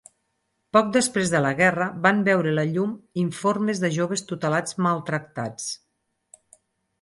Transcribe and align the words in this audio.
Poc 0.75 0.87
després 0.93 1.33
de 1.33 1.41
la 1.45 1.51
guerra, 1.59 1.87
van 2.05 2.23
veure 2.27 2.53
la 2.59 2.63
llum 2.69 2.95
informes 3.25 3.83
de 3.85 3.93
joves 3.99 4.25
tutelats 4.33 4.75
maltractats. 4.87 5.69